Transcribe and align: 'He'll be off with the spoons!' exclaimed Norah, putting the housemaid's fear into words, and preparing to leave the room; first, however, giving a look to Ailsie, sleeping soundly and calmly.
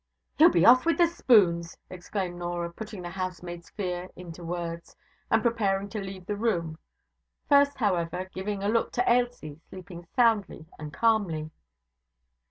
'He'll 0.39 0.49
be 0.49 0.65
off 0.65 0.87
with 0.87 0.97
the 0.97 1.05
spoons!' 1.05 1.77
exclaimed 1.87 2.39
Norah, 2.39 2.71
putting 2.73 3.03
the 3.03 3.11
housemaid's 3.11 3.69
fear 3.69 4.09
into 4.15 4.43
words, 4.43 4.95
and 5.29 5.43
preparing 5.43 5.89
to 5.89 6.01
leave 6.01 6.25
the 6.25 6.35
room; 6.35 6.79
first, 7.47 7.77
however, 7.77 8.27
giving 8.33 8.63
a 8.63 8.67
look 8.67 8.91
to 8.93 9.07
Ailsie, 9.07 9.61
sleeping 9.69 10.07
soundly 10.15 10.65
and 10.79 10.91
calmly. 10.91 11.51